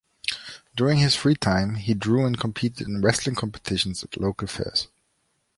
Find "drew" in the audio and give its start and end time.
1.93-2.25